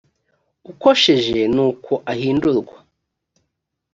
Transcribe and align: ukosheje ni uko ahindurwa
ukosheje 0.71 1.39
ni 1.53 1.61
uko 1.69 1.93
ahindurwa 2.11 2.75